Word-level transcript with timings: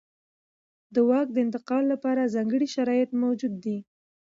د 0.93 0.95
واک 1.09 1.27
د 1.33 1.37
انتقال 1.45 1.83
لپاره 1.93 2.31
ځانګړي 2.35 2.67
شرایط 2.75 3.09
موجود 3.23 3.53
دي. 3.63 3.77